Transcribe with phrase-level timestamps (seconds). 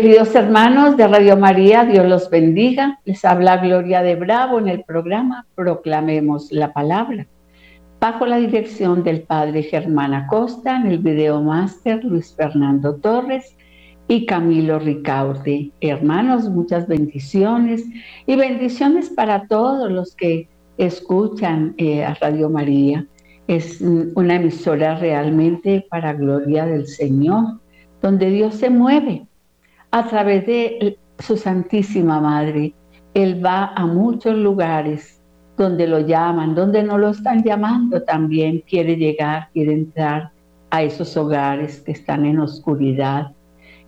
[0.00, 2.98] Queridos hermanos de Radio María, Dios los bendiga.
[3.04, 7.26] Les habla Gloria de Bravo en el programa Proclamemos la Palabra
[8.00, 13.54] bajo la dirección del padre Germán Acosta, en el video máster Luis Fernando Torres
[14.08, 15.70] y Camilo Ricaurte.
[15.82, 17.84] Hermanos, muchas bendiciones
[18.26, 20.48] y bendiciones para todos los que
[20.78, 23.06] escuchan eh, a Radio María.
[23.48, 27.60] Es una emisora realmente para gloria del Señor,
[28.00, 29.26] donde Dios se mueve
[29.90, 32.72] a través de su Santísima Madre.
[33.14, 35.20] Él va a muchos lugares
[35.56, 40.30] donde lo llaman, donde no lo están llamando, también quiere llegar, quiere entrar
[40.70, 43.32] a esos hogares que están en oscuridad.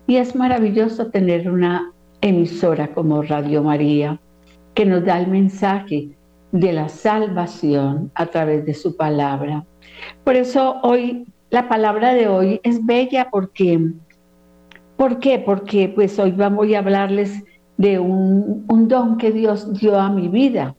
[0.05, 4.19] Y es maravilloso tener una emisora como Radio María
[4.73, 6.09] que nos da el mensaje
[6.51, 9.65] de la salvación a través de su palabra.
[10.23, 13.79] Por eso hoy, la palabra de hoy es bella porque,
[14.97, 15.39] ¿por qué?
[15.39, 17.43] Porque pues hoy vamos a hablarles
[17.77, 20.75] de un, un don que Dios dio a mi vida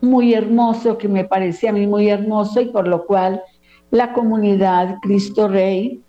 [0.00, 3.42] muy hermoso, que me parece a mí muy hermoso y por lo cual
[3.90, 6.02] la comunidad Cristo Rey,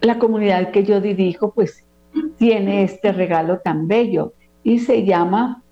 [0.00, 1.84] la comunidad que yo dirijo, pues
[2.36, 4.32] tiene este regalo tan bello
[4.62, 5.62] y se llama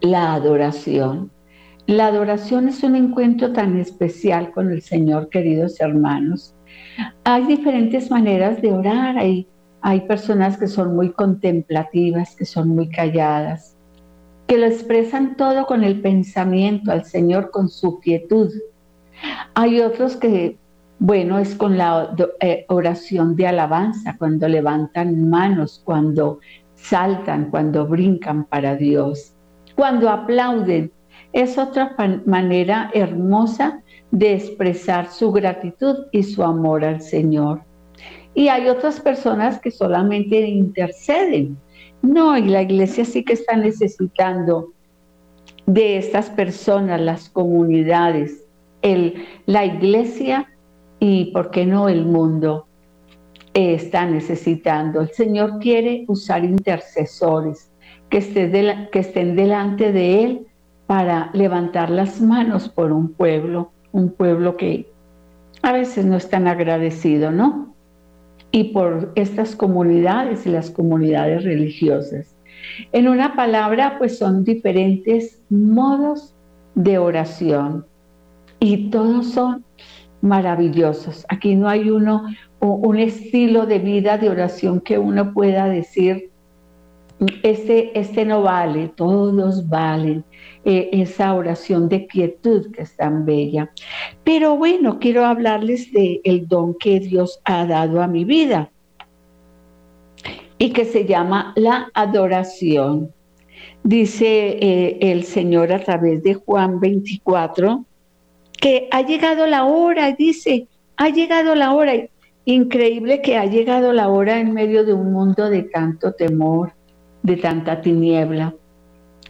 [0.00, 1.30] la adoración.
[1.86, 6.54] La adoración es un encuentro tan especial con el Señor, queridos hermanos.
[7.24, 9.46] Hay diferentes maneras de orar, hay,
[9.80, 13.76] hay personas que son muy contemplativas, que son muy calladas,
[14.46, 18.50] que lo expresan todo con el pensamiento al Señor, con su quietud.
[19.54, 20.58] Hay otros que,
[20.98, 26.40] bueno, es con la eh, oración de alabanza, cuando levantan manos, cuando
[26.74, 29.34] saltan, cuando brincan para Dios,
[29.76, 30.90] cuando aplauden.
[31.32, 31.94] Es otra
[32.26, 37.62] manera hermosa de expresar su gratitud y su amor al Señor.
[38.34, 41.58] Y hay otras personas que solamente interceden,
[42.02, 44.72] no, y la iglesia sí que está necesitando
[45.66, 48.44] de estas personas, las comunidades,
[48.82, 50.48] el, la iglesia
[50.98, 52.66] y, ¿por qué no, el mundo?
[53.54, 55.00] está necesitando.
[55.00, 57.70] El Señor quiere usar intercesores
[58.08, 58.20] que,
[58.92, 60.46] que estén delante de Él
[60.86, 64.90] para levantar las manos por un pueblo, un pueblo que
[65.62, 67.70] a veces no es tan agradecido, ¿no?
[68.52, 72.36] y por estas comunidades y las comunidades religiosas.
[72.92, 76.34] En una palabra, pues son diferentes modos
[76.74, 77.86] de oración
[78.58, 79.64] y todos son
[80.20, 81.24] maravillosos.
[81.28, 82.24] Aquí no hay uno,
[82.60, 86.30] un estilo de vida de oración que uno pueda decir,
[87.42, 90.24] este, este no vale, todos valen.
[90.62, 93.70] Eh, esa oración de quietud que es tan bella.
[94.24, 98.70] Pero bueno, quiero hablarles del el don que Dios ha dado a mi vida
[100.58, 103.10] y que se llama la adoración.
[103.82, 107.86] Dice eh, el Señor a través de Juan 24
[108.60, 111.94] que ha llegado la hora, dice, ha llegado la hora.
[112.44, 116.74] Increíble que ha llegado la hora en medio de un mundo de tanto temor,
[117.22, 118.54] de tanta tiniebla,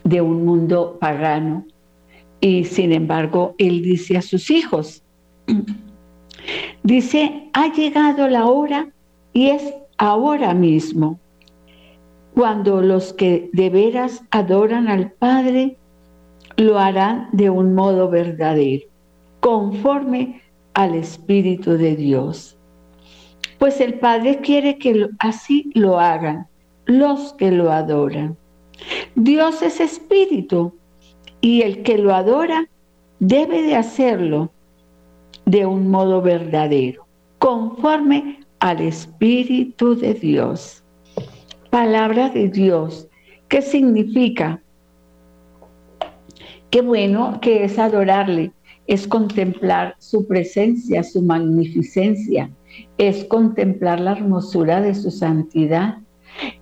[0.04, 1.64] de un mundo pagano.
[2.40, 5.02] Y sin embargo, él dice a sus hijos,
[6.82, 8.88] dice, ha llegado la hora
[9.32, 11.18] y es ahora mismo,
[12.34, 15.76] cuando los que de veras adoran al Padre
[16.56, 18.86] lo harán de un modo verdadero,
[19.40, 20.40] conforme
[20.74, 22.56] al Espíritu de Dios.
[23.58, 26.46] Pues el Padre quiere que así lo hagan
[26.86, 28.36] los que lo adoran.
[29.14, 30.74] Dios es espíritu
[31.40, 32.68] y el que lo adora
[33.18, 34.50] debe de hacerlo
[35.46, 37.06] de un modo verdadero,
[37.38, 40.82] conforme al Espíritu de Dios.
[41.70, 43.08] Palabra de Dios,
[43.48, 44.62] ¿qué significa?
[46.70, 48.52] Qué bueno que es adorarle,
[48.86, 52.50] es contemplar su presencia, su magnificencia,
[52.96, 55.98] es contemplar la hermosura de su santidad,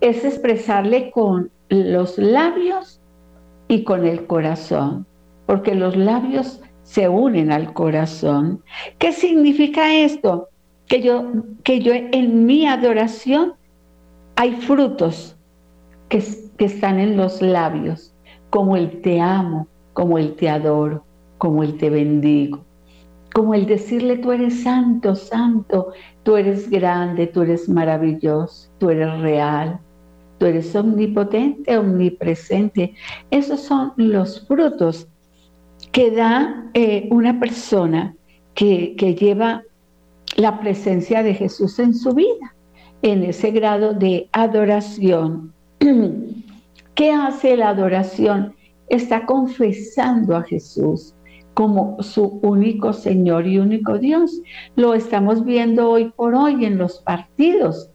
[0.01, 2.99] es expresarle con los labios
[3.67, 5.05] y con el corazón,
[5.45, 8.63] porque los labios se unen al corazón.
[8.97, 10.49] ¿Qué significa esto?
[10.87, 11.31] Que yo,
[11.63, 13.53] que yo en mi adoración
[14.35, 15.37] hay frutos
[16.09, 16.23] que,
[16.57, 18.13] que están en los labios,
[18.49, 21.03] como el te amo, como el te adoro,
[21.37, 22.65] como el te bendigo,
[23.33, 25.93] como el decirle tú eres santo, santo,
[26.23, 29.79] tú eres grande, tú eres maravilloso, tú eres real,
[30.39, 32.95] tú eres omnipotente, omnipresente.
[33.29, 35.07] Esos son los frutos
[35.91, 38.15] que da eh, una persona
[38.55, 39.63] que, que lleva
[40.35, 42.55] la presencia de Jesús en su vida,
[43.01, 45.53] en ese grado de adoración.
[46.95, 48.55] ¿Qué hace la adoración?
[48.87, 51.13] Está confesando a Jesús
[51.53, 54.41] como su único Señor y único Dios.
[54.75, 57.89] Lo estamos viendo hoy por hoy en los partidos.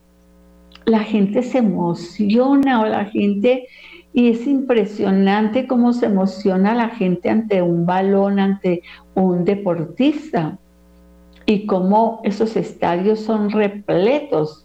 [0.87, 3.67] La gente se emociona o la gente,
[4.13, 8.83] y es impresionante cómo se emociona la gente ante un balón, ante
[9.15, 10.59] un deportista,
[11.47, 14.65] y cómo esos estadios son repletos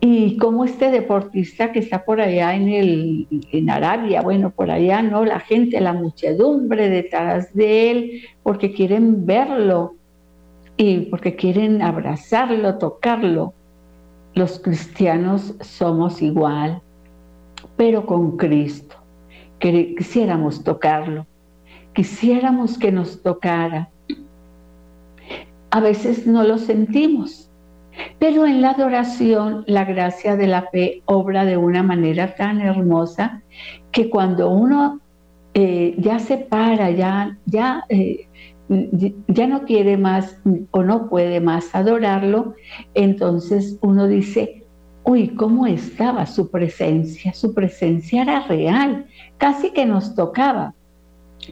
[0.00, 5.02] y como este deportista que está por allá en, el, en Arabia, bueno, por allá,
[5.02, 5.24] ¿no?
[5.24, 9.94] La gente, la muchedumbre detrás de él, porque quieren verlo
[10.76, 13.54] y porque quieren abrazarlo, tocarlo.
[14.36, 16.82] Los cristianos somos igual,
[17.78, 18.94] pero con Cristo.
[19.58, 21.26] Quisiéramos tocarlo,
[21.94, 23.88] quisiéramos que nos tocara.
[25.70, 27.48] A veces no lo sentimos,
[28.18, 33.40] pero en la adoración, la gracia de la fe obra de una manera tan hermosa
[33.90, 35.00] que cuando uno
[35.54, 38.28] eh, ya se para, ya, ya, eh,
[38.68, 40.38] ya no quiere más
[40.70, 42.54] o no puede más adorarlo,
[42.94, 44.64] entonces uno dice,
[45.04, 47.32] uy, ¿cómo estaba su presencia?
[47.32, 49.06] Su presencia era real,
[49.38, 50.74] casi que nos tocaba.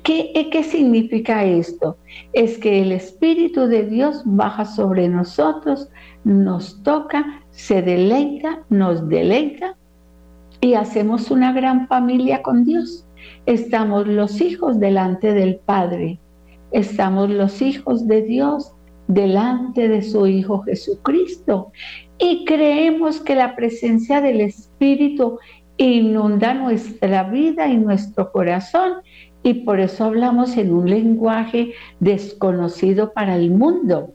[0.02, 1.98] ¿Qué, ¿Qué, significa esto?
[2.32, 5.88] Es que el Espíritu de Dios baja sobre nosotros
[6.24, 9.76] nos toca, se deleita, nos deleita
[10.60, 13.06] y hacemos una gran familia con Dios.
[13.46, 16.18] Estamos los hijos delante del Padre,
[16.74, 18.72] estamos los hijos de Dios
[19.08, 21.72] delante de su Hijo Jesucristo
[22.18, 25.38] y creemos que la presencia del Espíritu
[25.76, 28.94] inunda nuestra vida y nuestro corazón
[29.42, 34.14] y por eso hablamos en un lenguaje desconocido para el mundo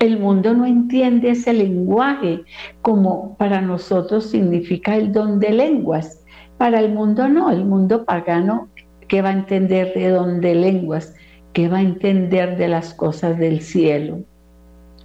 [0.00, 2.44] el mundo no entiende ese lenguaje
[2.82, 6.22] como para nosotros significa el don de lenguas.
[6.58, 8.68] Para el mundo no, el mundo pagano,
[9.08, 11.14] ¿qué va a entender de don de lenguas?
[11.54, 14.18] ¿Qué va a entender de las cosas del cielo?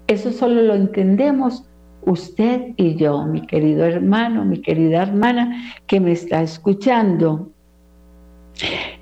[0.07, 1.63] Eso solo lo entendemos
[2.01, 7.51] usted y yo, mi querido hermano, mi querida hermana que me está escuchando.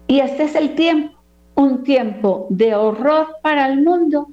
[0.07, 1.17] Y este es el tiempo,
[1.55, 4.27] un tiempo de horror para el mundo,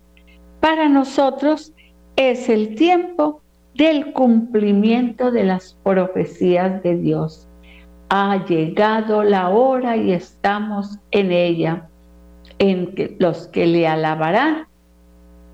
[0.59, 1.73] para nosotros
[2.17, 3.43] es el tiempo
[3.77, 7.49] del cumplimiento de las profecías de Dios.
[8.09, 11.89] Ha llegado la hora y estamos en ella,
[12.59, 14.67] en que los que le alabarán,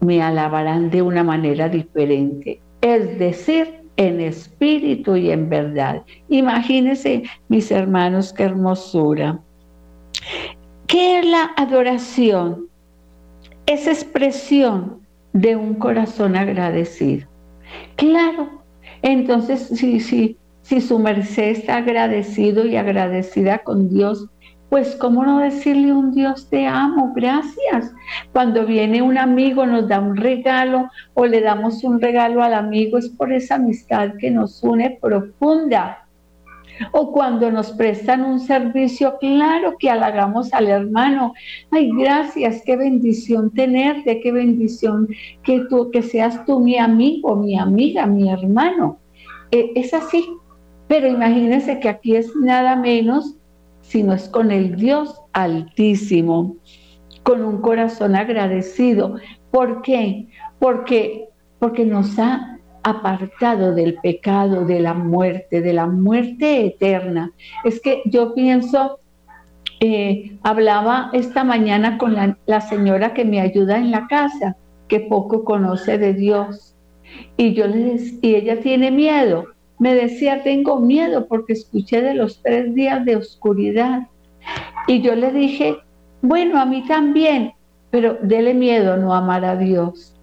[0.00, 6.02] me alabarán de una manera diferente, es decir, en espíritu y en verdad.
[6.28, 9.38] Imagínense, mis hermanos, qué hermosura.
[10.86, 12.68] ¿Qué es la adoración?
[13.66, 15.00] Es expresión
[15.32, 17.28] de un corazón agradecido.
[17.96, 18.62] Claro,
[19.02, 24.28] entonces si, si, si su merced está agradecido y agradecida con Dios,
[24.70, 27.92] pues cómo no decirle un Dios te amo, gracias.
[28.32, 32.96] Cuando viene un amigo nos da un regalo o le damos un regalo al amigo,
[32.96, 36.06] es por esa amistad que nos une profunda
[36.92, 41.34] o cuando nos prestan un servicio, claro que halagamos al hermano.
[41.70, 45.08] Ay, gracias, qué bendición tenerte, qué bendición
[45.42, 48.98] que tú, que seas tú mi amigo, mi amiga, mi hermano.
[49.50, 50.28] E, es así.
[50.88, 53.36] Pero imagínense que aquí es nada menos,
[53.90, 56.54] sino es con el Dios altísimo,
[57.24, 59.16] con un corazón agradecido.
[59.50, 60.28] ¿Por qué?
[60.60, 61.28] Porque,
[61.58, 67.32] porque nos ha apartado del pecado, de la muerte, de la muerte eterna.
[67.64, 69.00] Es que yo pienso,
[69.80, 74.56] eh, hablaba esta mañana con la, señora que me ayuda en la casa,
[74.86, 76.76] que poco conoce de Dios.
[77.36, 79.46] Y yo le y ella tiene miedo.
[79.80, 84.06] Me decía, tengo miedo porque escuché de los tres días de oscuridad.
[84.86, 85.76] Y yo le dije,
[86.22, 87.54] bueno, a mí también,
[87.90, 90.14] pero dele miedo no amar a Dios.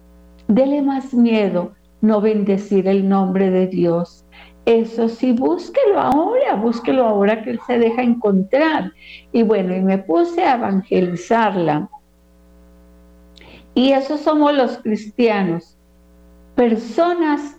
[0.46, 4.24] Dele más miedo no bendecir el nombre de Dios.
[4.64, 8.92] Eso sí, búsquelo ahora, búsquelo ahora que Él se deja encontrar.
[9.32, 11.88] Y bueno, y me puse a evangelizarla.
[13.74, 15.76] Y esos somos los cristianos,
[16.54, 17.57] personas,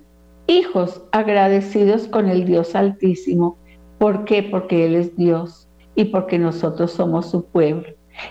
[0.49, 3.57] hijos agradecidos con el Dios Altísimo.
[3.99, 4.43] ¿Por qué?
[4.43, 7.87] Porque Él es Dios y porque nosotros somos su pueblo.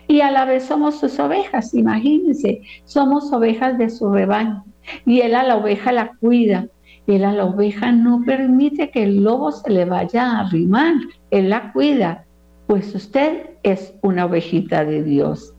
[0.06, 4.64] Y a la vez somos sus ovejas, imagínense, somos ovejas de su rebaño
[5.06, 6.66] y él a la oveja la cuida
[7.06, 10.94] Él a la oveja no permite que el lobo se le vaya a arrimar,
[11.30, 12.26] Él la cuida,
[12.66, 15.54] pues usted es una ovejita de Dios,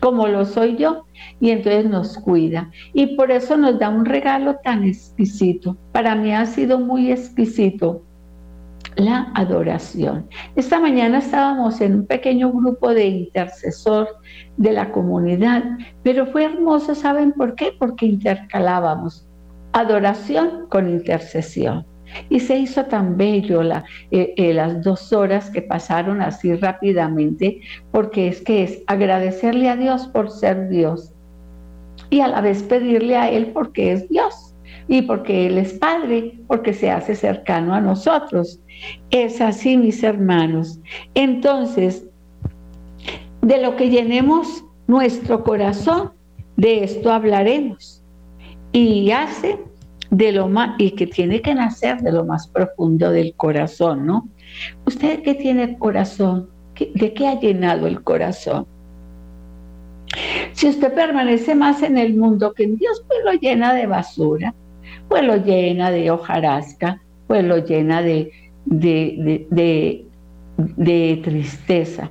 [0.00, 1.04] como lo soy yo,
[1.40, 2.70] y entonces nos cuida.
[2.92, 5.76] Y por eso nos da un regalo tan exquisito.
[5.92, 8.02] Para mí ha sido muy exquisito
[8.96, 10.26] la adoración.
[10.56, 14.08] Esta mañana estábamos en un pequeño grupo de intercesor
[14.56, 15.62] de la comunidad,
[16.02, 17.72] pero fue hermoso, ¿saben por qué?
[17.78, 19.28] Porque intercalábamos
[19.72, 21.86] adoración con intercesión.
[22.28, 27.60] Y se hizo tan bello eh, eh, las dos horas que pasaron así rápidamente,
[27.90, 31.12] porque es que es agradecerle a Dios por ser Dios
[32.10, 34.54] y a la vez pedirle a Él porque es Dios
[34.88, 38.60] y porque Él es Padre, porque se hace cercano a nosotros.
[39.10, 40.80] Es así, mis hermanos.
[41.14, 42.06] Entonces,
[43.42, 46.12] de lo que llenemos nuestro corazón,
[46.56, 48.02] de esto hablaremos.
[48.72, 49.58] Y hace
[50.10, 54.28] de lo más, y que tiene que nacer de lo más profundo del corazón, ¿no?
[54.86, 56.48] ¿Usted qué tiene corazón?
[56.94, 58.66] ¿De qué ha llenado el corazón?
[60.52, 64.54] Si usted permanece más en el mundo que en Dios, pues lo llena de basura,
[65.08, 68.32] pues lo llena de hojarasca, pues lo llena de,
[68.64, 70.06] de, de,
[70.56, 72.10] de tristeza,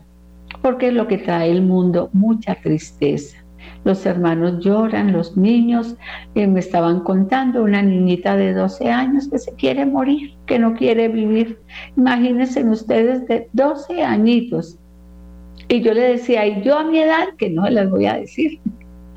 [0.62, 3.47] porque es lo que trae el mundo, mucha tristeza
[3.84, 5.96] los hermanos lloran, los niños
[6.36, 10.74] eh, me estaban contando, una niñita de 12 años que se quiere morir, que no
[10.74, 11.60] quiere vivir.
[11.96, 14.77] Imagínense ustedes de 12 añitos.
[15.69, 18.60] Y yo le decía, y yo a mi edad, que no les voy a decir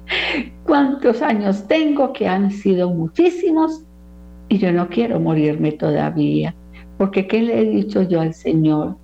[0.65, 3.85] cuántos años tengo, que han sido muchísimos,
[4.49, 6.55] y yo no quiero morirme todavía,
[6.99, 8.97] porque ¿qué le he dicho yo al Señor?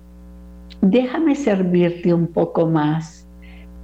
[0.81, 3.26] Déjame servirte un poco más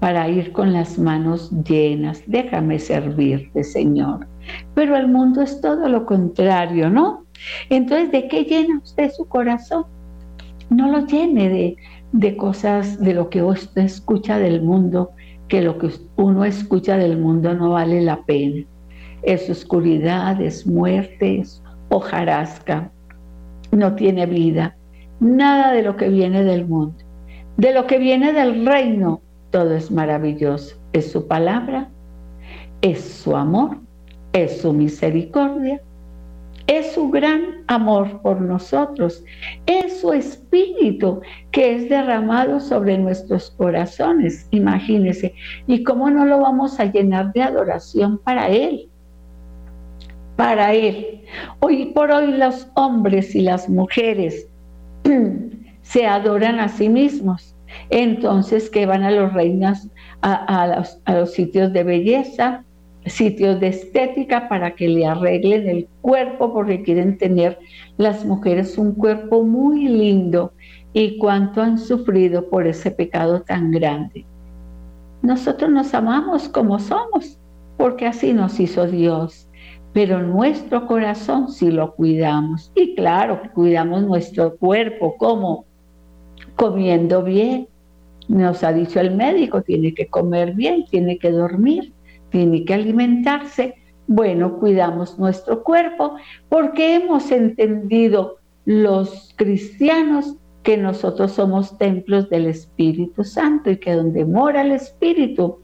[0.04, 2.22] para ir con las manos llenas.
[2.28, 4.28] Déjame servirte, Señor.
[4.76, 7.24] Pero el mundo es todo lo contrario, ¿no?
[7.70, 9.86] Entonces, ¿de qué llena usted su corazón?
[10.70, 11.78] No lo llene de,
[12.12, 15.12] de cosas, de lo que usted escucha del mundo,
[15.48, 18.66] que lo que uno escucha del mundo no vale la pena.
[19.22, 22.92] Es oscuridad, es muerte, es hojarasca,
[23.72, 24.76] no tiene vida.
[25.22, 26.98] Nada de lo que viene del mundo.
[27.56, 29.23] De lo que viene del reino
[29.54, 30.76] todo es maravilloso.
[30.94, 31.88] Es su palabra,
[32.82, 33.78] es su amor,
[34.34, 35.80] es su misericordia,
[36.66, 39.24] es su gran amor por nosotros,
[39.68, 45.36] es su espíritu que es derramado sobre nuestros corazones, imagínense.
[45.68, 48.90] ¿Y cómo no lo vamos a llenar de adoración para Él?
[50.36, 51.22] Para Él.
[51.60, 54.48] Hoy por hoy los hombres y las mujeres
[55.84, 57.53] se adoran a sí mismos
[57.90, 59.90] entonces que van a los reinas,
[60.22, 62.64] a, los, sitios de belleza,
[63.06, 67.60] sitios de estética para que le arreglen el cuerpo porque quieren tener
[67.98, 70.54] las mujeres un cuerpo muy lindo.
[70.96, 74.26] Y cuánto han sufrido por ese pecado tan grande.
[75.24, 77.40] Nosotros nos amamos como somos
[77.78, 79.48] porque así nos hizo Dios,
[79.92, 82.72] pero nuestro corazón sí lo cuidamos.
[82.76, 85.66] Y claro, cuidamos nuestro cuerpo como
[86.64, 87.68] comiendo bien.
[88.30, 91.92] Nos ha dicho el médico, tiene que comer bien, tiene que dormir,
[92.30, 93.76] tiene que alimentarse.
[94.08, 96.16] Bueno, cuidamos nuestro cuerpo
[96.48, 104.24] porque hemos entendido los cristianos que nosotros somos templos del Espíritu Santo y que donde
[104.24, 105.58] mora el Espíritu,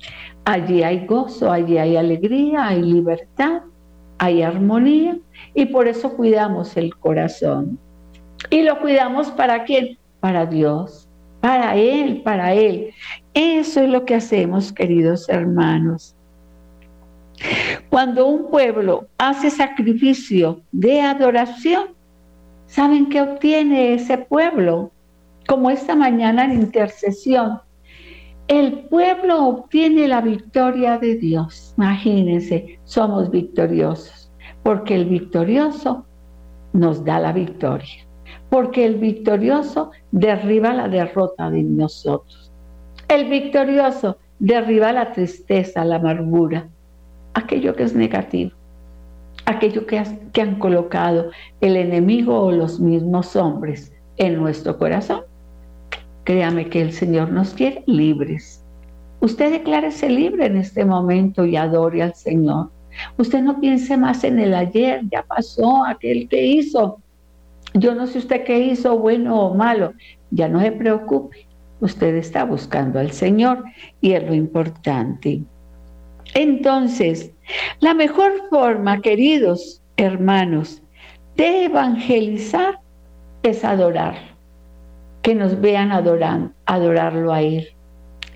[0.44, 3.62] allí hay gozo, allí hay alegría, hay libertad,
[4.18, 5.18] hay armonía
[5.54, 7.80] y por eso cuidamos el corazón.
[8.50, 9.99] ¿Y lo cuidamos para quién?
[10.20, 11.08] Para Dios,
[11.42, 12.92] para Él, para Él.
[13.34, 16.16] Eso es lo que hacemos, queridos hermanos.
[17.90, 21.90] Cuando un pueblo hace sacrificio de adoración,
[22.66, 24.92] ¿saben qué obtiene ese pueblo?
[25.48, 27.62] Como esta mañana en intercesión,
[28.48, 31.74] el pueblo obtiene la victoria de Dios.
[31.78, 34.32] Imagínense, somos victoriosos,
[34.64, 36.06] porque el victorioso
[36.74, 38.09] nos da la victoria
[38.50, 42.52] porque el victorioso derriba la derrota de nosotros.
[43.08, 46.68] El victorioso derriba la tristeza, la amargura,
[47.34, 48.52] aquello que es negativo,
[49.46, 51.32] aquello que, que han colocado
[51.62, 55.22] el enemigo o los mismos hombres en nuestro corazón.
[56.24, 58.64] Créame que el Señor nos quiere libres.
[59.22, 62.70] Usted declárese libre en este momento y adore al Señor.
[63.18, 67.00] Usted no piense más en el ayer, ya pasó aquel que hizo.
[67.74, 69.94] Yo no sé usted qué hizo, bueno o malo,
[70.32, 71.48] ya no se preocupe,
[71.82, 73.64] usted está buscando al Señor
[74.02, 75.44] y es lo importante.
[76.34, 77.32] Entonces,
[77.80, 80.82] la mejor forma, queridos hermanos,
[81.36, 82.80] de evangelizar
[83.44, 84.16] es adorar.
[85.22, 87.68] Que nos vean adorando, adorarlo a Él.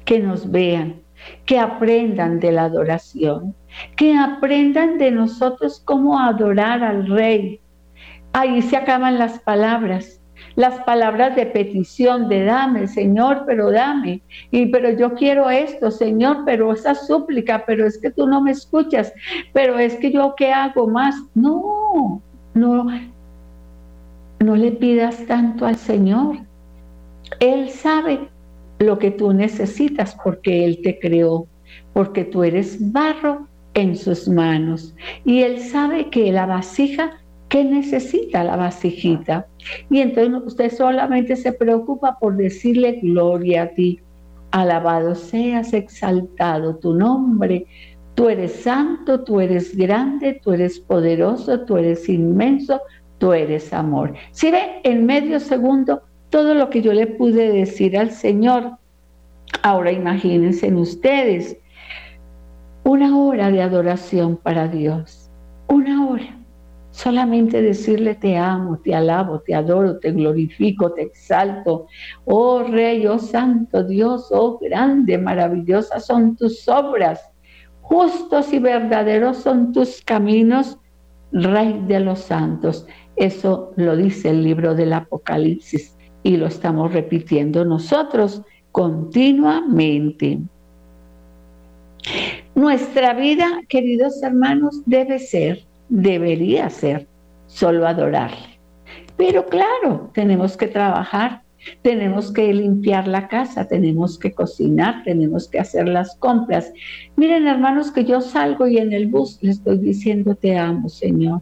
[0.06, 1.02] Que nos vean,
[1.46, 3.56] que aprendan de la adoración,
[3.96, 7.62] que aprendan de nosotros cómo adorar al Rey.
[8.34, 10.20] Ahí se acaban las palabras
[10.56, 14.22] las palabras de petición, de dame, Señor, pero dame,
[14.52, 18.52] y pero yo quiero esto, Señor, pero esa súplica, pero es que tú no me
[18.52, 19.14] escuchas,
[19.52, 21.16] pero es que yo qué hago más.
[21.34, 22.22] No,
[22.54, 22.86] no,
[24.40, 26.38] no le pidas tanto al Señor.
[27.40, 28.30] Él sabe
[28.80, 31.48] lo que tú necesitas porque Él te creó,
[31.94, 34.94] porque tú eres barro en sus manos.
[35.26, 37.23] Y Él sabe que la vasija
[37.54, 39.46] ¿Qué necesita la vasijita?
[39.92, 44.00] Y entonces usted solamente se preocupa por decirle gloria a ti.
[44.50, 47.68] Alabado seas, exaltado tu nombre.
[48.16, 52.82] Tú eres santo, tú eres grande, tú eres poderoso, tú eres inmenso,
[53.20, 54.16] tú eres amor.
[54.32, 58.78] Si ve, en medio segundo, todo lo que yo le pude decir al Señor,
[59.62, 61.56] ahora imagínense en ustedes,
[62.84, 65.30] una hora de adoración para Dios,
[65.68, 66.43] una hora
[66.94, 71.88] Solamente decirle te amo, te alabo, te adoro, te glorifico, te exalto.
[72.26, 77.20] Oh Rey, oh Santo Dios, oh grande, maravillosas son tus obras.
[77.82, 80.78] Justos y verdaderos son tus caminos,
[81.32, 82.86] Rey de los santos.
[83.16, 90.42] Eso lo dice el libro del Apocalipsis y lo estamos repitiendo nosotros continuamente.
[92.54, 97.08] Nuestra vida, queridos hermanos, debe ser debería ser
[97.46, 98.60] solo adorarle.
[99.16, 101.44] Pero claro, tenemos que trabajar,
[101.84, 106.74] tenemos que limpiar la casa, tenemos que cocinar, tenemos que hacer las compras.
[107.16, 111.42] Miren hermanos que yo salgo y en el bus le estoy diciendo te amo Señor,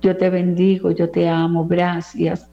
[0.00, 2.50] yo te bendigo, yo te amo, gracias,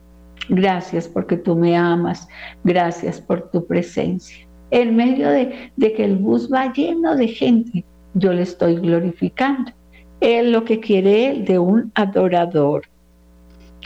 [0.48, 2.28] gracias porque tú me amas,
[2.62, 4.46] gracias por tu presencia.
[4.70, 7.84] En medio de, de que el bus va lleno de gente,
[8.14, 9.72] yo le estoy glorificando
[10.20, 12.82] es lo que quiere de un adorador.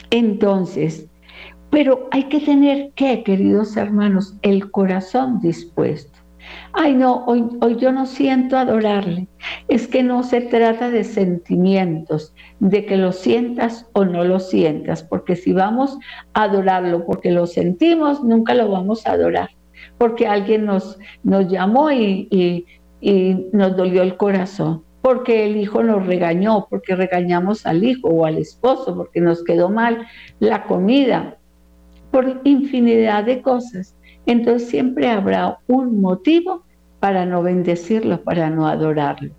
[0.09, 1.07] Entonces,
[1.69, 6.19] pero hay que tener que, queridos hermanos, el corazón dispuesto.
[6.73, 9.27] Ay, no, hoy, hoy yo no siento adorarle.
[9.67, 15.03] Es que no se trata de sentimientos, de que lo sientas o no lo sientas,
[15.03, 15.97] porque si vamos
[16.33, 19.49] a adorarlo porque lo sentimos, nunca lo vamos a adorar,
[19.97, 22.65] porque alguien nos, nos llamó y
[23.51, 28.39] nos dolió el corazón porque el hijo nos regañó, porque regañamos al hijo o al
[28.39, 30.07] esposo, porque nos quedó mal
[30.39, 31.37] la comida,
[32.09, 33.95] por infinidad de cosas.
[34.25, 36.63] Entonces siempre habrá un motivo
[36.99, 39.29] para no bendecirlo, para no adorarlo.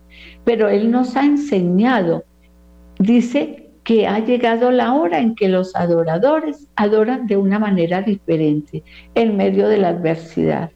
[0.44, 2.22] Pero Él nos ha enseñado,
[3.00, 8.85] dice que ha llegado la hora en que los adoradores adoran de una manera diferente,
[9.16, 10.70] en medio de la adversidad,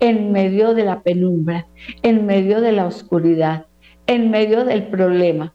[0.00, 1.66] en medio de la penumbra,
[2.02, 3.64] en medio de la oscuridad
[4.06, 5.54] en medio del problema,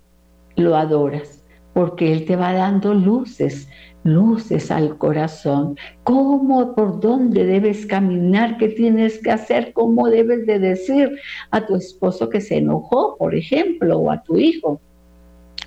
[0.56, 3.70] lo adoras, porque Él te va dando luces,
[4.04, 10.60] luces al corazón, cómo, por dónde debes caminar, qué tienes que hacer, cómo debes de
[10.60, 11.18] decir
[11.52, 14.80] a tu esposo que se enojó, por ejemplo, o a tu hijo.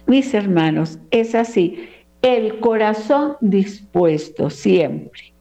[0.06, 1.88] Mis hermanos, es así,
[2.22, 5.32] el corazón dispuesto siempre.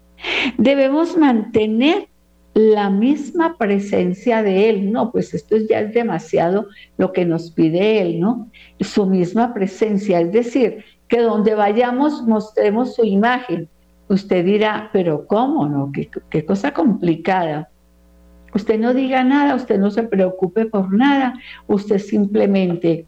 [0.58, 2.08] Debemos mantener
[2.54, 8.02] la misma presencia de Él, no, pues esto ya es demasiado lo que nos pide
[8.02, 8.50] Él, ¿no?
[8.80, 13.70] Su misma presencia, es decir, que donde vayamos mostremos su imagen.
[14.10, 15.92] Usted dirá, pero ¿cómo no?
[15.94, 17.70] Qué, qué cosa complicada.
[18.54, 21.36] Usted no diga nada, usted no se preocupe por nada,
[21.68, 23.06] usted simplemente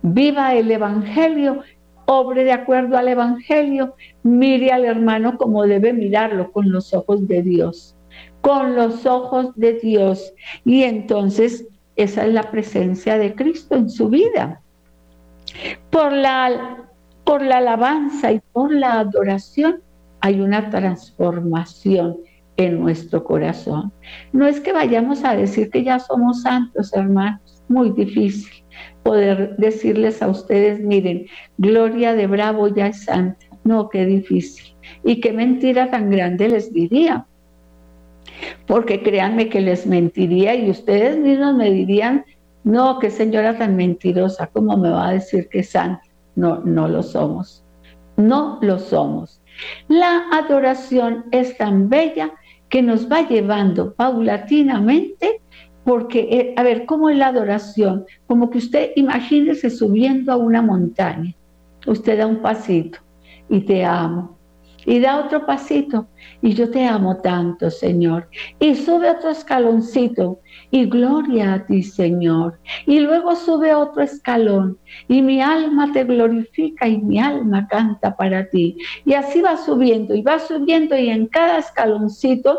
[0.00, 1.60] viva el Evangelio,
[2.06, 7.42] obre de acuerdo al Evangelio, mire al hermano como debe mirarlo con los ojos de
[7.42, 7.97] Dios
[8.40, 10.32] con los ojos de Dios.
[10.64, 14.60] Y entonces esa es la presencia de Cristo en su vida.
[15.90, 16.84] Por la,
[17.24, 19.80] por la alabanza y por la adoración
[20.20, 22.18] hay una transformación
[22.56, 23.92] en nuestro corazón.
[24.32, 28.64] No es que vayamos a decir que ya somos santos, hermanos, muy difícil
[29.02, 33.46] poder decirles a ustedes, miren, Gloria de Bravo ya es santa.
[33.64, 34.74] No, qué difícil.
[35.04, 37.26] Y qué mentira tan grande les diría,
[38.66, 42.24] porque créanme que les mentiría y ustedes mismos me dirían,
[42.64, 46.02] no, qué señora tan mentirosa, ¿cómo me va a decir que es santa?
[46.36, 47.64] No, no lo somos,
[48.16, 49.40] no lo somos.
[49.88, 52.32] La adoración es tan bella
[52.68, 55.40] que nos va llevando paulatinamente,
[55.84, 58.04] porque, eh, a ver, ¿cómo es la adoración?
[58.26, 61.34] Como que usted imagínese subiendo a una montaña,
[61.86, 62.98] usted da un pasito,
[63.48, 64.37] y te amo.
[64.88, 66.08] Y da otro pasito
[66.40, 68.26] y yo te amo tanto, Señor.
[68.58, 72.58] Y sube otro escaloncito y gloria a ti, Señor.
[72.86, 78.48] Y luego sube otro escalón y mi alma te glorifica y mi alma canta para
[78.48, 78.78] ti.
[79.04, 82.58] Y así va subiendo y va subiendo y en cada escaloncito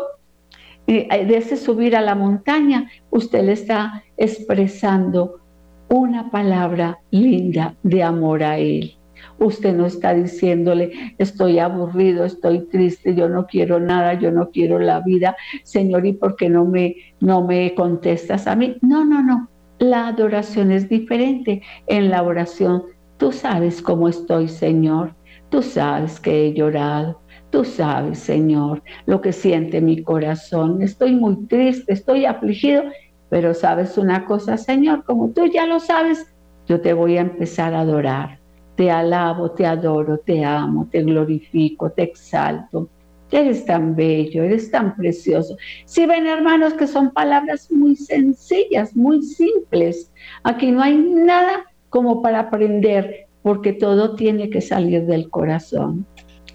[0.86, 5.40] eh, de ese subir a la montaña, usted le está expresando
[5.88, 8.99] una palabra linda de amor a Él.
[9.40, 14.78] Usted no está diciéndole, estoy aburrido, estoy triste, yo no quiero nada, yo no quiero
[14.78, 18.76] la vida, Señor, ¿y por qué no me, no me contestas a mí?
[18.82, 19.48] No, no, no.
[19.78, 21.62] La adoración es diferente.
[21.86, 22.84] En la oración,
[23.16, 25.14] tú sabes cómo estoy, Señor.
[25.48, 27.20] Tú sabes que he llorado.
[27.50, 30.82] Tú sabes, Señor, lo que siente mi corazón.
[30.82, 32.84] Estoy muy triste, estoy afligido
[33.30, 36.26] pero sabes una cosa, Señor, como tú ya lo sabes,
[36.66, 38.39] yo te voy a empezar a adorar.
[38.80, 42.88] Te alabo, te adoro, te amo, te glorifico, te exalto.
[43.30, 45.54] Eres tan bello, eres tan precioso.
[45.84, 50.10] Si ven, hermanos, que son palabras muy sencillas, muy simples.
[50.44, 56.06] Aquí no hay nada como para aprender, porque todo tiene que salir del corazón.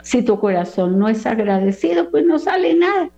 [0.01, 3.11] Si tu corazón no es agradecido, pues no sale nada.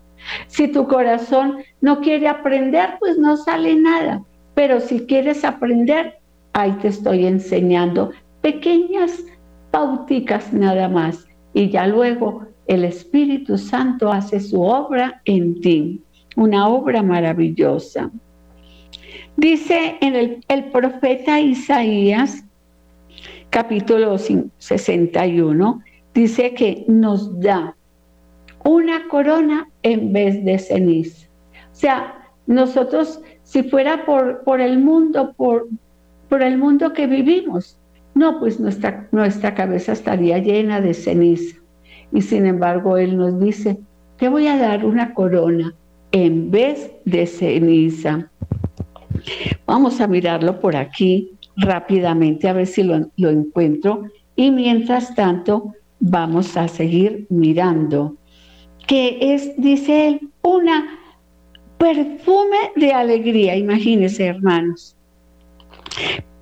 [0.48, 4.22] Si tu corazón no quiere aprender, pues no sale nada.
[4.54, 6.18] Pero si quieres aprender,
[6.52, 8.12] ahí te estoy enseñando
[8.48, 9.26] pequeñas
[9.72, 11.28] pauticas nada más.
[11.54, 16.02] Y ya luego el Espíritu Santo hace su obra en ti,
[16.38, 18.10] una obra maravillosa.
[19.36, 22.46] Dice en el, el profeta Isaías,
[23.50, 25.82] capítulo 61,
[26.14, 27.76] dice que nos da
[28.64, 31.28] una corona en vez de ceniza.
[31.74, 35.68] O sea, nosotros, si fuera por, por el mundo, por,
[36.30, 37.78] por el mundo que vivimos,
[38.16, 41.58] no, pues nuestra, nuestra cabeza estaría llena de ceniza.
[42.12, 43.80] Y sin embargo, Él nos dice,
[44.18, 45.74] te voy a dar una corona
[46.12, 48.30] en vez de ceniza.
[49.66, 54.04] Vamos a mirarlo por aquí rápidamente a ver si lo, lo encuentro.
[54.36, 58.16] Y mientras tanto, vamos a seguir mirando
[58.88, 60.98] que es, dice él, una
[61.78, 63.56] perfume de alegría.
[63.56, 64.96] Imagínense, hermanos.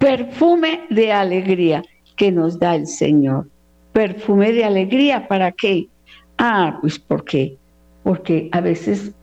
[0.06, 1.82] Perfume de alegría
[2.16, 3.50] que nos da el Señor.
[3.92, 5.88] Perfume de alegría, ¿para qué?
[6.38, 7.58] Ah, pues ¿por qué?
[8.04, 9.16] Porque a veces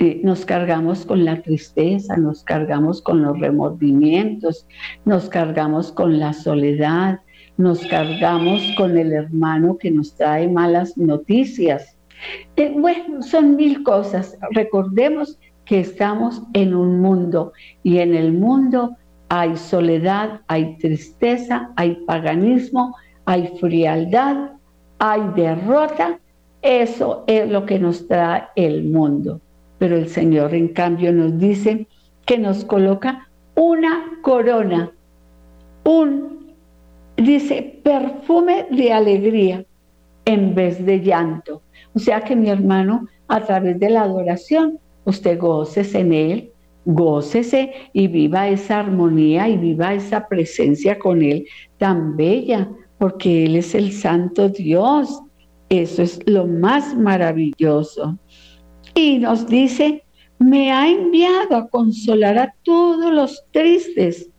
[0.00, 4.66] eh, nos cargamos con la tristeza, nos cargamos con los remordimientos,
[5.04, 7.20] nos cargamos con la soledad,
[7.56, 11.96] nos cargamos con el hermano que nos trae malas noticias
[12.56, 14.36] eh, bueno, son mil cosas.
[14.50, 17.52] Recordemos que estamos en un mundo
[17.84, 18.96] y en el mundo
[19.28, 24.52] hay soledad, hay tristeza, hay paganismo, hay frialdad,
[24.98, 26.18] hay derrota.
[26.62, 29.40] Eso es lo que nos trae el mundo.
[29.78, 31.86] Pero el Señor en cambio nos dice
[32.24, 34.92] que nos coloca una corona,
[35.84, 36.54] un,
[37.16, 39.64] dice, perfume de alegría
[40.24, 41.62] en vez de llanto.
[41.94, 46.52] O sea que mi hermano, a través de la adoración, usted gócese en él,
[46.86, 51.46] gócese y viva esa armonía y viva esa presencia con él
[51.78, 55.20] tan bella, porque él es el santo Dios.
[55.68, 58.16] Eso es lo más maravilloso.
[58.94, 60.04] Y nos dice,
[60.38, 64.30] me ha enviado a consolar a todos los tristes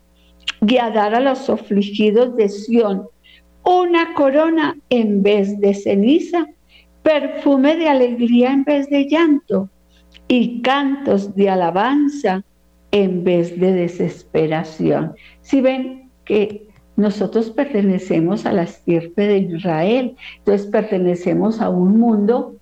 [0.66, 3.04] y a dar a los afligidos de Sión
[3.66, 6.48] una corona en vez de ceniza
[7.04, 9.70] perfume de alegría en vez de llanto
[10.28, 12.44] y cantos de alabanza
[12.92, 15.14] en vez de desesperación.
[15.42, 22.56] Si ven que nosotros pertenecemos a la estirpe de Israel, entonces pertenecemos a un mundo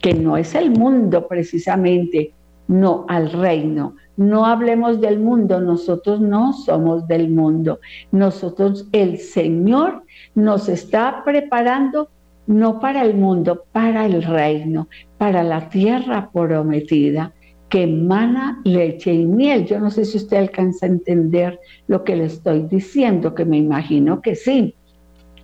[0.00, 2.32] que no es el mundo precisamente,
[2.68, 3.96] no al reino.
[4.16, 7.80] No hablemos del mundo, nosotros no somos del mundo.
[8.12, 12.10] Nosotros, el Señor nos está preparando
[12.46, 14.88] no para el mundo, para el reino,
[15.20, 17.34] para la tierra prometida
[17.68, 19.66] que emana leche y miel.
[19.66, 23.58] Yo no sé si usted alcanza a entender lo que le estoy diciendo, que me
[23.58, 24.74] imagino que sí,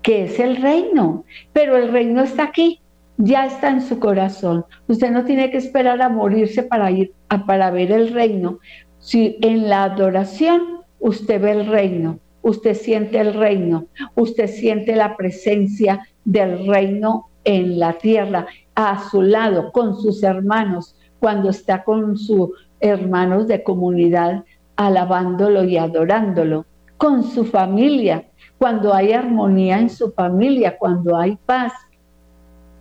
[0.01, 2.81] que es el reino, pero el reino está aquí,
[3.19, 4.65] ya está en su corazón.
[4.89, 8.61] Usted no tiene que esperar a morirse para ir a, para ver el reino.
[8.99, 10.63] Si en la adoración
[11.01, 17.79] usted ve el reino, usted siente el reino, usted siente la presencia del reino en
[17.79, 24.45] la tierra, a su lado, con sus hermanos, cuando está con sus hermanos de comunidad,
[24.77, 26.67] alabándolo y adorándolo,
[26.99, 31.73] con su familia, cuando hay armonía en su familia, cuando hay paz.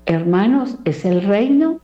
[0.06, 1.82] Hermanos, es el reino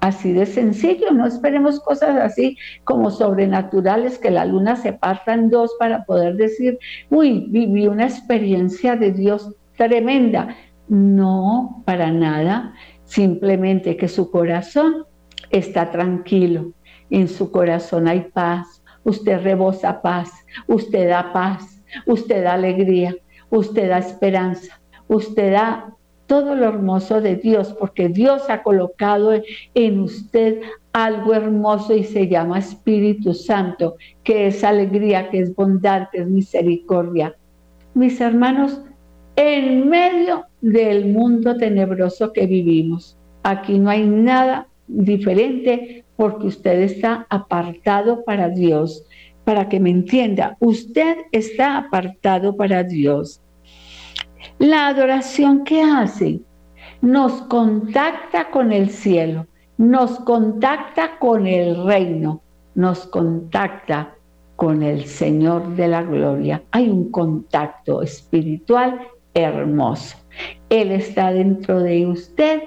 [0.00, 5.48] así de sencillo, no esperemos cosas así como sobrenaturales, que la luna se parta en
[5.48, 10.56] dos para poder decir, uy, viví una experiencia de Dios tremenda.
[10.88, 12.74] No, para nada,
[13.12, 15.04] simplemente que su corazón
[15.50, 16.72] está tranquilo,
[17.10, 20.30] en su corazón hay paz, usted rebosa paz,
[20.66, 23.14] usted da paz, usted da alegría,
[23.50, 25.94] usted da esperanza, usted da
[26.26, 29.34] todo lo hermoso de Dios, porque Dios ha colocado
[29.74, 30.62] en usted
[30.94, 36.28] algo hermoso y se llama Espíritu Santo, que es alegría, que es bondad, que es
[36.28, 37.36] misericordia.
[37.92, 38.80] Mis hermanos,
[39.36, 47.26] en medio del mundo tenebroso que vivimos, aquí no hay nada diferente porque usted está
[47.28, 49.04] apartado para Dios.
[49.44, 53.42] Para que me entienda, usted está apartado para Dios.
[54.58, 56.40] La adoración que hace
[57.00, 62.40] nos contacta con el cielo, nos contacta con el reino,
[62.76, 64.14] nos contacta
[64.54, 66.62] con el Señor de la gloria.
[66.70, 69.00] Hay un contacto espiritual
[69.34, 70.16] hermoso.
[70.70, 72.62] Él está dentro de usted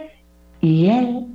[0.62, 1.26] y Él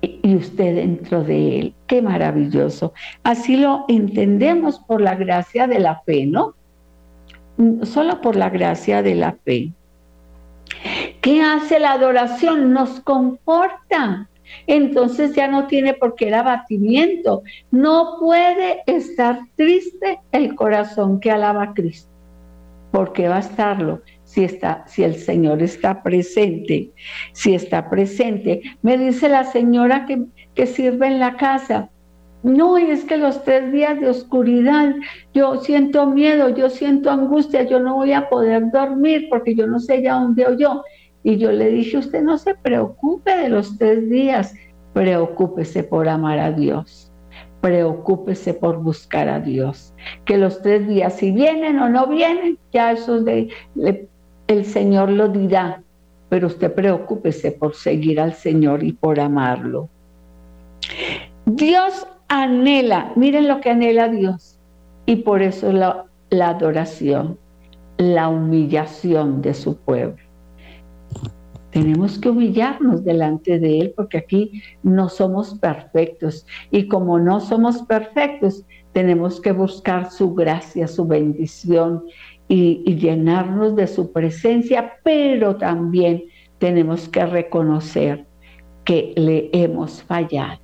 [0.00, 1.74] y usted dentro de Él.
[1.86, 2.92] Qué maravilloso.
[3.22, 6.54] Así lo entendemos por la gracia de la fe, ¿no?
[7.82, 9.72] solo por la gracia de la fe.
[11.20, 12.72] ¿Qué hace la adoración?
[12.72, 14.28] Nos comporta.
[14.66, 17.42] Entonces ya no tiene por qué el abatimiento.
[17.70, 22.10] No puede estar triste el corazón que alaba a Cristo.
[22.90, 24.02] ¿Por qué va a estarlo?
[24.24, 26.90] Si, está, si el Señor está presente,
[27.32, 28.62] si está presente.
[28.82, 30.24] Me dice la señora que,
[30.54, 31.90] que sirve en la casa,
[32.42, 34.94] no, y es que los tres días de oscuridad,
[35.34, 39.80] yo siento miedo, yo siento angustia, yo no voy a poder dormir porque yo no
[39.80, 40.82] sé ya dónde o yo.
[41.24, 44.54] Y yo le dije, usted no se preocupe de los tres días,
[44.92, 47.07] preocúpese por amar a Dios,
[47.60, 49.92] preocúpese por buscar a Dios.
[50.24, 53.48] Que los tres días, si vienen o no vienen, ya eso de,
[54.46, 55.82] el Señor lo dirá,
[56.28, 59.88] pero usted preocúpese por seguir al Señor y por amarlo.
[61.46, 64.58] Dios anhela, miren lo que anhela Dios.
[65.06, 67.38] Y por eso la, la adoración,
[67.96, 70.22] la humillación de su pueblo.
[71.78, 76.44] Tenemos que humillarnos delante de Él porque aquí no somos perfectos.
[76.72, 82.02] Y como no somos perfectos, tenemos que buscar su gracia, su bendición
[82.48, 86.24] y, llenarnos de su presencia, pero también
[86.58, 88.26] tenemos que reconocer
[88.84, 90.58] que le hemos fallado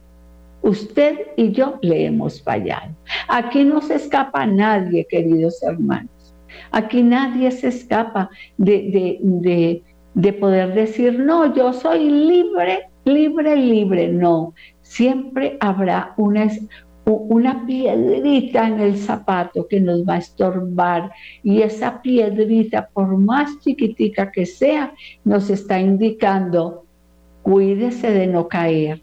[0.63, 2.91] Usted y yo le hemos fallado.
[3.29, 6.35] Aquí no se escapa nadie, queridos hermanos.
[6.73, 9.83] Aquí nadie se escapa de,
[10.33, 14.09] poder decir, no, yo soy libre, libre, libre.
[14.09, 16.49] No, siempre habrá una,
[17.05, 21.11] una piedrita en el zapato que nos va a estorbar
[21.43, 26.85] y esa piedrita, por más chiquitica que sea, nos está indicando,
[27.43, 29.03] cuídese de no caer,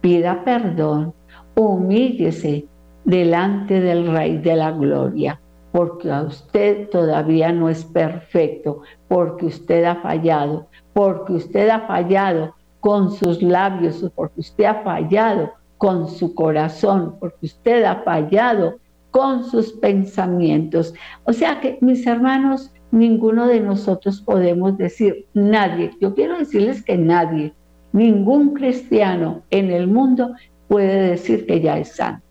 [0.00, 1.14] pida perdón,
[1.54, 2.66] humíllese
[3.04, 5.40] delante del Rey de la Gloria,
[5.72, 12.54] porque a usted todavía no es perfecto, porque usted ha fallado, porque usted ha fallado
[12.80, 18.78] con sus labios, porque usted ha fallado con su corazón, porque usted ha fallado
[19.10, 20.94] con sus pensamientos.
[21.24, 26.96] O sea que, mis hermanos, ninguno de nosotros podemos decir, nadie, yo quiero decirles que
[26.96, 27.54] nadie
[27.92, 30.34] Ningún cristiano en el mundo
[30.68, 32.27] puede decir que ya es santo,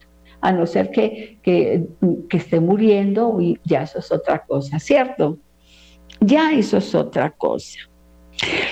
[0.47, 1.85] a no ser que, que,
[2.31, 5.37] esté muriendo y ya eso es otra cosa, ¿cierto?
[6.21, 7.79] Ya eso es otra cosa.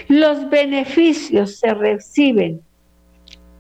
[0.08, 2.62] Los beneficios se reciben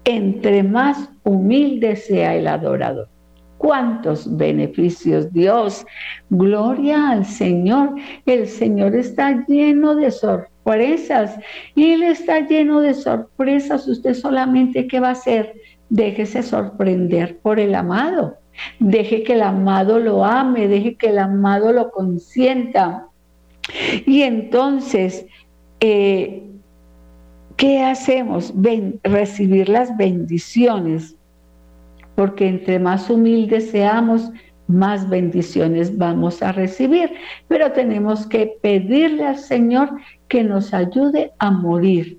[0.05, 3.09] entre más humilde sea el adorador.
[3.57, 5.85] ¿Cuántos beneficios Dios?
[6.29, 7.95] Gloria al Señor.
[8.25, 11.37] El Señor está lleno de sorpresas.
[11.73, 13.87] Y Él está lleno de sorpresas.
[13.89, 15.53] Usted solamente, ¿qué va a hacer?
[15.89, 18.37] Déjese sorprender por el amado.
[18.79, 23.07] Deje que el amado lo ame, deje que el amado lo consienta.
[24.05, 25.25] Y entonces,
[25.79, 26.43] eh,
[27.57, 28.53] ¿qué hacemos?
[29.03, 31.15] recibir las bendiciones.
[32.15, 34.31] Porque entre más humildes seamos,
[34.67, 37.11] más bendiciones vamos a recibir.
[37.47, 39.89] Pero tenemos que pedirle al Señor
[40.27, 42.17] que nos ayude a morir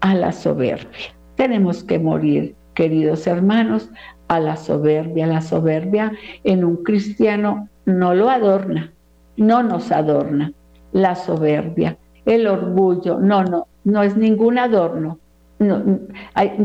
[0.00, 1.14] a la soberbia.
[1.36, 3.90] Tenemos que morir, queridos hermanos,
[4.28, 5.26] a la soberbia.
[5.26, 6.12] La soberbia
[6.44, 8.92] en un cristiano no lo adorna,
[9.36, 10.52] no nos adorna.
[10.92, 15.18] La soberbia, el orgullo, no, no, no es ningún adorno.
[15.58, 15.82] No,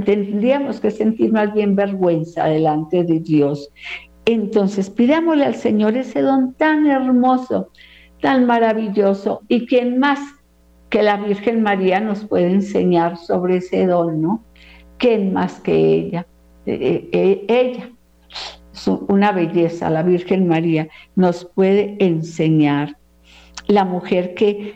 [0.05, 3.69] tendríamos que sentir más bien vergüenza delante de Dios.
[4.25, 7.69] Entonces, pidámosle al Señor ese don tan hermoso,
[8.21, 10.19] tan maravilloso, y quien más
[10.89, 14.43] que la Virgen María nos puede enseñar sobre ese don, ¿no?
[15.01, 16.27] ¿Quién más que ella?
[16.67, 17.89] Eh, eh, ella,
[19.07, 22.95] una belleza, la Virgen María, nos puede enseñar.
[23.65, 24.75] La mujer que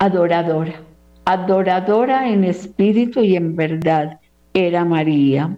[0.00, 0.82] adoradora,
[1.24, 4.20] adoradora en espíritu y en verdad,
[4.52, 5.56] era María.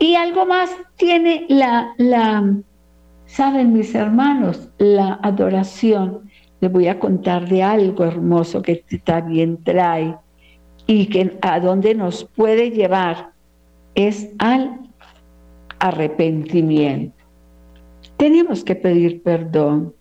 [0.00, 2.56] Y algo más tiene la, la,
[3.26, 6.28] saben mis hermanos, la adoración.
[6.60, 10.16] Les voy a contar de algo hermoso que también trae
[10.86, 13.30] y que a dónde nos puede llevar
[13.94, 14.80] es al
[15.78, 17.14] arrepentimiento.
[18.16, 19.94] Tenemos que pedir perdón.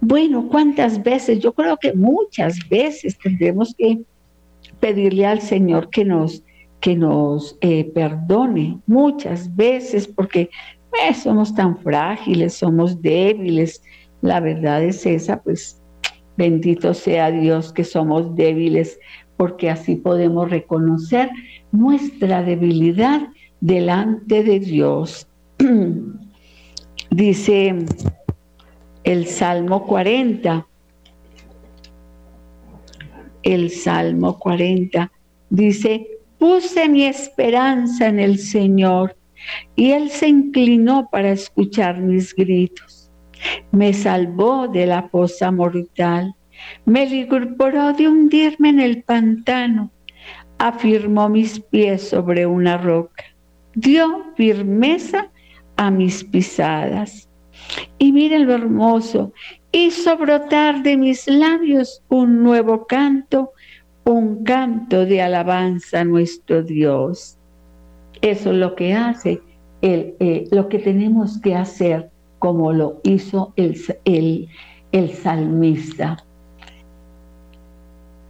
[0.00, 1.40] Bueno, ¿cuántas veces?
[1.40, 4.00] Yo creo que muchas veces tendremos que
[4.80, 6.42] pedirle al Señor que nos,
[6.80, 10.50] que nos eh, perdone, muchas veces, porque
[11.08, 13.82] eh, somos tan frágiles, somos débiles.
[14.20, 15.80] La verdad es esa, pues
[16.36, 18.98] bendito sea Dios que somos débiles,
[19.42, 21.28] porque así podemos reconocer
[21.72, 23.22] nuestra debilidad
[23.60, 25.26] delante de Dios.
[27.10, 27.74] Dice
[29.02, 30.64] el Salmo 40,
[33.42, 35.10] el Salmo 40,
[35.50, 36.06] dice,
[36.38, 39.16] puse mi esperanza en el Señor
[39.74, 43.10] y Él se inclinó para escuchar mis gritos.
[43.72, 46.32] Me salvó de la fosa mortal,
[46.84, 49.90] me libró de hundirme en el pantano
[50.62, 53.24] afirmó mis pies sobre una roca,
[53.74, 55.28] dio firmeza
[55.76, 57.28] a mis pisadas.
[57.98, 59.32] Y miren lo hermoso,
[59.72, 63.50] hizo brotar de mis labios un nuevo canto,
[64.04, 67.36] un canto de alabanza a nuestro Dios.
[68.20, 69.40] Eso es lo que hace,
[69.80, 74.48] el, eh, lo que tenemos que hacer como lo hizo el,
[74.92, 76.24] el salmista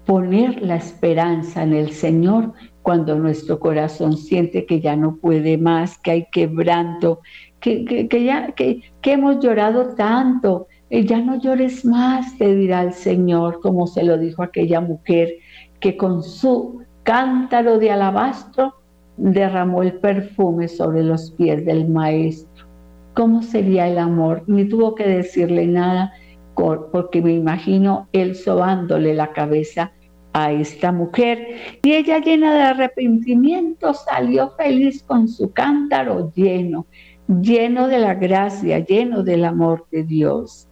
[0.07, 5.99] poner la esperanza en el Señor cuando nuestro corazón siente que ya no puede más,
[5.99, 7.21] que hay quebranto,
[7.61, 12.93] que, que, ya que, hemos llorado tanto, eh, ya no llores más, te dirá el
[12.93, 15.35] Señor, como se lo dijo aquella mujer
[15.79, 18.75] que con su cántaro de alabastro
[19.17, 22.67] derramó el perfume sobre los pies del maestro.
[23.15, 24.43] ¿Cómo sería el amor?
[24.47, 26.12] Ni tuvo que decirle nada,
[26.55, 29.93] porque me imagino él sobándole la cabeza
[30.33, 36.87] a esta mujer y ella llena de arrepentimiento salió feliz con su cántaro lleno,
[37.29, 40.69] lleno de la gracia, lleno del amor de Dios.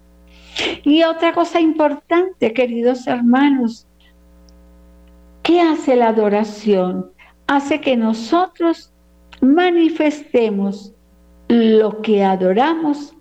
[0.83, 3.87] Y otra cosa importante, queridos hermanos,
[5.43, 7.11] ¿qué hace la adoración?
[7.47, 8.93] Hace que nosotros
[9.40, 10.93] manifestemos
[11.49, 13.14] lo que adoramos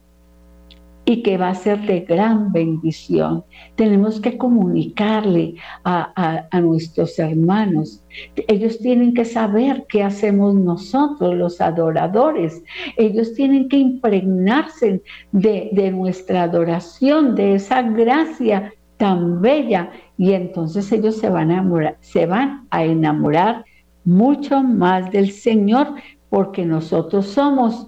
[1.09, 3.43] y que va a ser de gran bendición.
[3.75, 8.03] Tenemos que comunicarle a, nuestros hermanos.
[8.47, 12.61] Ellos tienen que saber qué hacemos nosotros, los adoradores.
[12.95, 19.89] Ellos tienen que impregnarse de, de nuestra adoración, de esa gracia tan bella.
[20.15, 23.65] Y entonces ellos se van a enamorar, se van a enamorar
[24.05, 25.87] mucho más del Señor
[26.29, 27.87] porque nosotros somos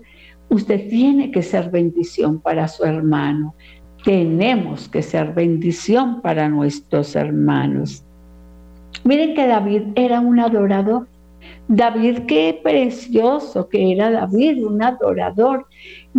[0.51, 3.55] Usted tiene que ser bendición para su hermano.
[4.03, 8.03] Tenemos que ser bendición para nuestros hermanos.
[9.05, 11.07] Miren que David era un adorador.
[11.69, 15.67] David, qué precioso que era David, un adorador.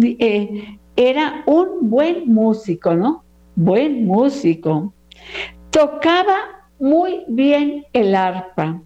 [0.01, 3.25] Eh, era un buen músico, ¿no?
[3.55, 4.95] Buen músico.
[5.69, 8.81] Tocaba muy bien el arpa.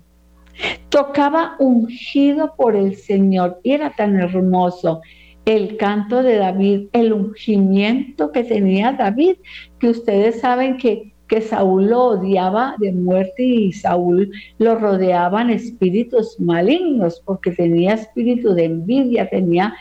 [0.88, 3.60] Tocaba ungido por el Señor.
[3.62, 5.02] Y era tan hermoso
[5.46, 9.36] el canto de David, el ungimiento que tenía David,
[9.78, 16.38] que ustedes saben que, que Saúl lo odiaba de muerte y Saúl lo rodeaban espíritus
[16.40, 19.72] malignos, porque tenía espíritu de envidia, tenía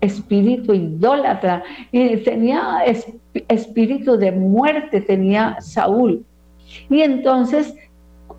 [0.00, 1.62] espíritu idólatra,
[1.92, 2.78] y tenía
[3.48, 6.24] espíritu de muerte, tenía Saúl.
[6.90, 7.76] Y entonces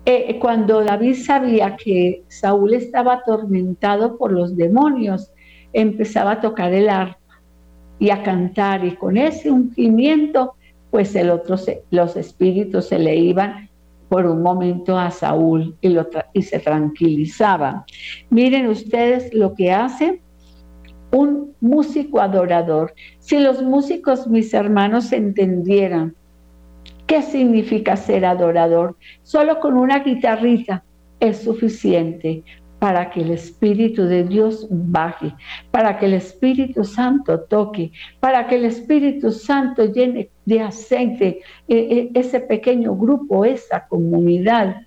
[0.04, 5.30] eh, cuando David sabía que Saúl estaba atormentado por los demonios,
[5.74, 7.18] empezaba a tocar el arpa
[7.98, 10.54] y a cantar y con ese ungimiento
[10.90, 11.56] pues el otro
[11.90, 13.68] los espíritus se le iban
[14.08, 15.96] por un momento a Saúl y,
[16.32, 17.84] y se tranquilizaba.
[18.30, 20.20] Miren ustedes lo que hace
[21.10, 22.94] un músico adorador.
[23.18, 26.14] Si los músicos, mis hermanos, entendieran
[27.06, 30.84] qué significa ser adorador, solo con una guitarrita
[31.20, 32.42] es suficiente
[32.84, 35.32] para que el Espíritu de Dios baje,
[35.70, 41.78] para que el Espíritu Santo toque, para que el Espíritu Santo llene de aceite eh,
[41.78, 44.82] eh, ese pequeño grupo, esa comunidad.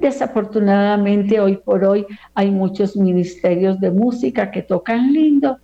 [0.00, 5.58] Desafortunadamente hoy por hoy hay muchos ministerios de música que tocan lindo,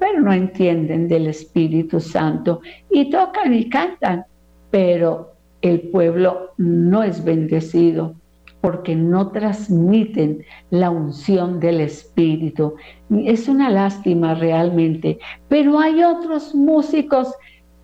[0.00, 4.24] pero no entienden del Espíritu Santo y tocan y cantan,
[4.72, 8.16] pero el pueblo no es bendecido
[8.64, 12.76] porque no transmiten la unción del Espíritu.
[13.10, 17.34] Es una lástima realmente, pero hay otros músicos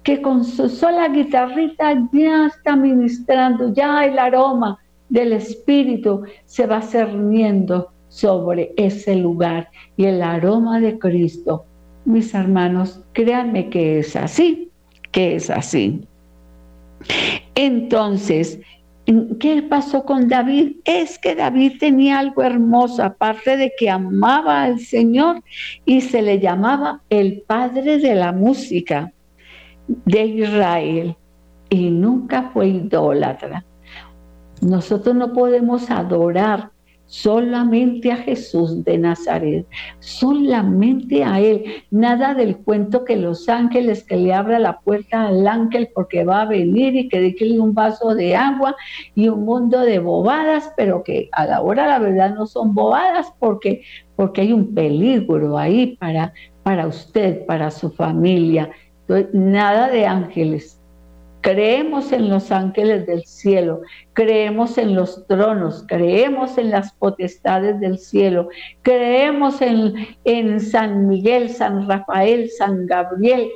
[0.04, 4.78] que con su sola guitarrita ya está ministrando, ya el aroma
[5.10, 9.68] del Espíritu se va cerniendo sobre ese lugar
[9.98, 11.66] y el aroma de Cristo.
[12.06, 14.70] Mis hermanos, créanme que es así,
[15.12, 16.06] que es así.
[17.54, 18.58] Entonces,
[19.40, 20.76] ¿Qué pasó con David?
[20.84, 25.42] Es que David tenía algo hermoso, aparte de que amaba al Señor
[25.84, 29.12] y se le llamaba el padre de la música
[29.88, 31.16] de Israel
[31.70, 33.64] y nunca fue idólatra.
[34.60, 36.70] Nosotros no podemos adorar
[37.10, 39.66] solamente a Jesús de Nazaret,
[39.98, 45.46] solamente a Él, nada del cuento que los ángeles, que le abra la puerta al
[45.48, 48.76] ángel porque va a venir y que déle un vaso de agua
[49.16, 53.26] y un mundo de bobadas, pero que a la hora la verdad no son bobadas
[53.40, 53.82] porque,
[54.14, 56.32] porque hay un peligro ahí para,
[56.62, 58.70] para usted, para su familia.
[59.32, 60.79] nada de ángeles,
[61.42, 63.80] Creemos en los ángeles del cielo,
[64.12, 68.48] creemos en los tronos, creemos en las potestades del cielo,
[68.82, 73.50] creemos en, en San Miguel, San Rafael, San Gabriel,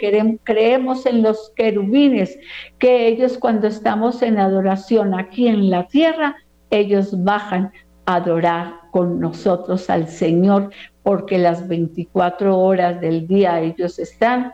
[0.45, 2.39] creemos en los querubines,
[2.79, 6.37] que ellos cuando estamos en adoración aquí en la tierra,
[6.71, 7.71] ellos bajan
[8.07, 10.71] a adorar con nosotros al Señor,
[11.03, 14.53] porque las 24 horas del día ellos están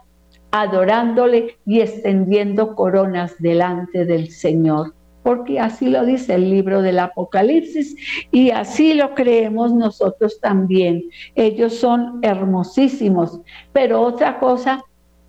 [0.50, 4.94] adorándole y extendiendo coronas delante del Señor.
[5.22, 7.94] Porque así lo dice el libro del Apocalipsis
[8.30, 11.04] y así lo creemos nosotros también.
[11.34, 13.40] Ellos son hermosísimos,
[13.72, 14.82] pero otra cosa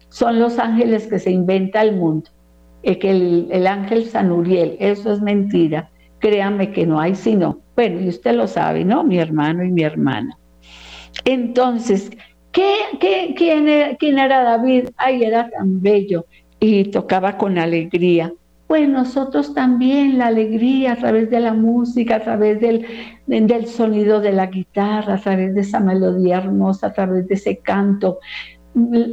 [0.07, 2.29] son los ángeles que se inventa el mundo.
[2.83, 5.91] Eh, que el, el ángel San Uriel, eso es mentira.
[6.19, 7.59] Créanme que no hay sino.
[7.75, 9.03] Bueno, y usted lo sabe, ¿no?
[9.03, 10.37] Mi hermano y mi hermana.
[11.25, 12.11] Entonces,
[12.51, 14.89] ¿Qué, quién, era, quién, era, David?
[14.97, 16.25] Ay, era tan bello
[16.59, 18.33] y tocaba con alegría.
[18.67, 22.85] Pues nosotros también la alegría a través de la música, a través del,
[23.25, 27.57] del sonido de la guitarra, a través de esa melodía hermosa, a través de ese
[27.57, 28.19] canto.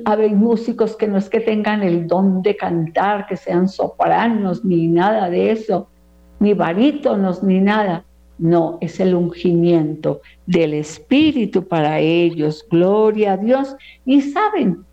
[0.04, 4.86] Hay músicos que no es que tengan el don de cantar, que sean sopranos, ni
[4.86, 5.88] nada de eso,
[6.38, 8.04] ni barítonos, ni nada
[8.38, 12.66] no, es el ungimiento del Espíritu para ellos.
[12.70, 13.76] Gloria a Dios.
[14.04, 14.84] Y saben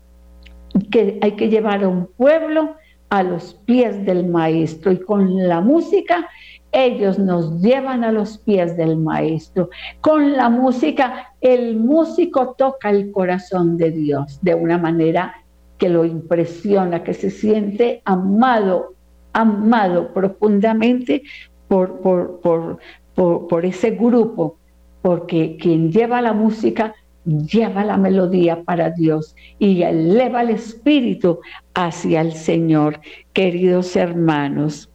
[0.90, 2.74] que hay que llevar a un pueblo
[3.08, 4.92] a los pies del Maestro.
[4.92, 6.28] Y con la música
[6.72, 9.70] ellos nos llevan a los pies del Maestro.
[10.00, 15.34] Con la música, el músico toca el corazón de Dios de una manera
[15.78, 18.94] que lo impresiona, que se siente amado,
[19.32, 21.22] amado profundamente
[21.68, 22.78] por, por, por,
[23.16, 24.58] por, ese grupo,
[25.02, 26.94] porque quien lleva la música
[27.24, 31.40] lleva la melodía para Dios y eleva el espíritu
[31.74, 33.00] hacia el Señor,
[33.32, 34.88] queridos hermanos.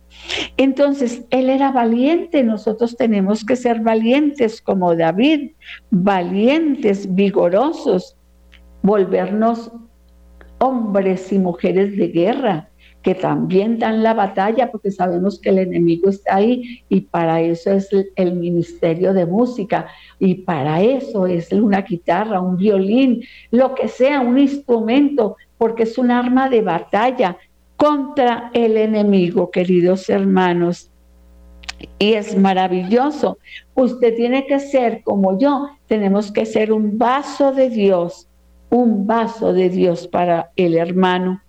[0.56, 5.52] Entonces, él era valiente, nosotros tenemos que ser valientes como David,
[5.90, 8.16] valientes, vigorosos,
[8.84, 9.72] volvernos
[10.60, 12.70] hombres y mujeres de guerra,
[13.02, 17.72] que también dan la batalla porque sabemos que el enemigo está ahí y para eso
[17.72, 19.88] es el ministerio de música
[20.20, 25.98] y para eso es una guitarra, un violín, lo que sea, un instrumento, porque es
[25.98, 27.38] un arma de batalla
[27.76, 30.90] contra el enemigo, queridos hermanos.
[31.98, 33.40] Y es maravilloso.
[33.74, 38.28] Usted tiene que ser como yo, tenemos que ser un vaso de Dios,
[38.70, 41.42] un vaso de Dios para el hermano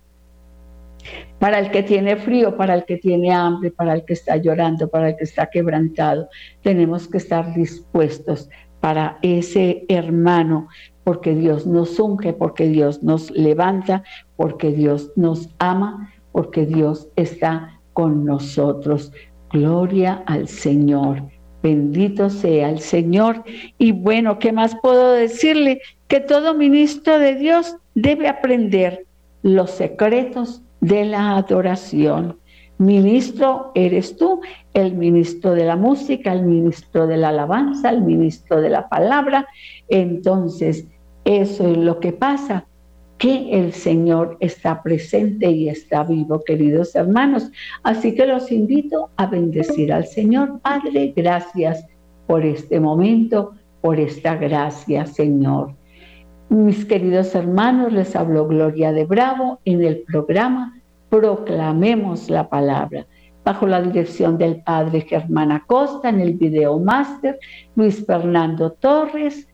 [1.39, 4.89] para el que tiene frío, para el que tiene hambre, para el que está llorando,
[4.89, 6.29] para el que está quebrantado.
[6.61, 8.49] Tenemos que estar dispuestos
[8.79, 10.67] para ese hermano,
[11.03, 14.03] porque Dios nos unge, porque Dios nos levanta,
[14.35, 19.11] porque Dios nos ama, porque Dios está con nosotros.
[19.51, 21.23] Gloria al Señor.
[21.61, 23.43] Bendito sea el Señor.
[23.77, 25.81] Y bueno, ¿qué más puedo decirle?
[26.09, 29.05] Que todo ministro de Dios debe aprender
[29.43, 32.37] los secretos de la adoración.
[32.77, 34.41] Ministro eres tú,
[34.73, 39.47] el ministro de la música, el ministro de la alabanza, el ministro de la palabra.
[39.87, 40.85] Entonces,
[41.23, 42.65] eso es lo que pasa,
[43.17, 47.49] que el Señor está presente y está vivo, queridos hermanos.
[47.83, 50.59] Así que los invito a bendecir al Señor.
[50.59, 51.85] Padre, gracias
[52.27, 55.75] por este momento, por esta gracia, Señor.
[56.53, 60.79] Mis queridos hermanos, les habló Gloria de Bravo en el programa
[61.09, 63.07] Proclamemos la Palabra,
[63.43, 67.39] bajo la dirección del Padre Germán Acosta en el video máster,
[67.75, 69.47] Luis Fernando Torres,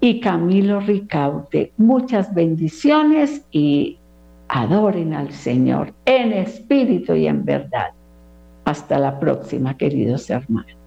[0.00, 1.72] y Camilo Ricaute.
[1.76, 4.00] Muchas bendiciones y
[4.48, 7.90] adoren al Señor en espíritu y en verdad.
[8.64, 10.81] Hasta la próxima, queridos hermanos.